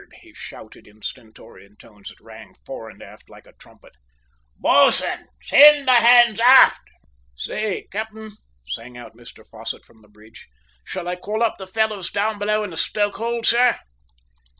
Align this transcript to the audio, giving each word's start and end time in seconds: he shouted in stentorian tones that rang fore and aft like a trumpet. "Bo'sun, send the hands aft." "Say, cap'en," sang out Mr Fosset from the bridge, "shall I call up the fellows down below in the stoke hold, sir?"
he 0.23 0.33
shouted 0.33 0.87
in 0.87 0.99
stentorian 1.03 1.75
tones 1.77 2.09
that 2.09 2.19
rang 2.19 2.55
fore 2.65 2.89
and 2.89 3.03
aft 3.03 3.29
like 3.29 3.45
a 3.45 3.53
trumpet. 3.53 3.93
"Bo'sun, 4.57 5.27
send 5.43 5.87
the 5.87 5.93
hands 5.93 6.39
aft." 6.39 6.81
"Say, 7.35 7.87
cap'en," 7.91 8.31
sang 8.67 8.97
out 8.97 9.15
Mr 9.15 9.45
Fosset 9.47 9.85
from 9.85 10.01
the 10.01 10.07
bridge, 10.07 10.47
"shall 10.83 11.07
I 11.07 11.17
call 11.17 11.43
up 11.43 11.59
the 11.59 11.67
fellows 11.67 12.09
down 12.09 12.39
below 12.39 12.63
in 12.63 12.71
the 12.71 12.77
stoke 12.77 13.17
hold, 13.17 13.45
sir?" 13.45 13.77